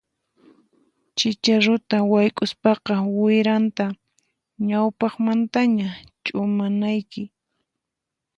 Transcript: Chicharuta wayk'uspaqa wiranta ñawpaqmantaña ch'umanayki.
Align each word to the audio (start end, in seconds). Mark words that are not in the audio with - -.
Chicharuta 1.17 1.97
wayk'uspaqa 2.11 2.93
wiranta 3.21 3.85
ñawpaqmantaña 4.67 5.89
ch'umanayki. 6.25 7.23